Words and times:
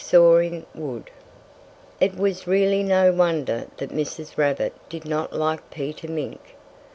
SAWING 0.03 0.65
WOOD 0.73 1.11
It 1.99 2.17
was 2.17 2.47
really 2.47 2.81
no 2.81 3.11
wonder 3.13 3.67
that 3.77 3.91
Mrs. 3.91 4.35
Rabbit 4.35 4.73
did 4.89 5.05
not 5.05 5.31
like 5.31 5.69
Peter 5.69 6.07
Mink. 6.07 6.55